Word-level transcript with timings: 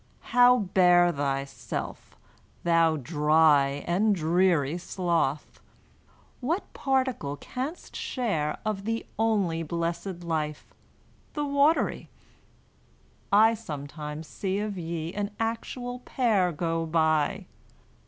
How 0.33 0.57
bear 0.57 1.11
thyself, 1.11 2.15
thou 2.63 2.97
dry 2.97 3.83
And 3.85 4.15
dreary 4.15 4.79
sloth? 4.79 5.59
What 6.39 6.73
particle 6.73 7.35
canst 7.37 7.95
share 7.95 8.57
Of 8.65 8.85
the 8.85 9.05
only 9.19 9.61
blessed 9.61 10.23
life, 10.23 10.65
the 11.33 11.45
watery? 11.45 12.09
I 13.31 13.53
sometimes 13.53 14.25
see 14.25 14.57
of 14.57 14.75
ye 14.75 15.13
an 15.13 15.29
actual 15.39 15.99
pair 15.99 16.51
Go 16.51 16.87
by! 16.87 17.45